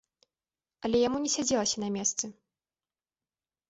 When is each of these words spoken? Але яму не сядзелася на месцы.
Але 0.89 0.97
яму 1.07 1.17
не 1.27 1.31
сядзелася 1.35 1.77
на 1.87 1.93
месцы. 2.01 2.25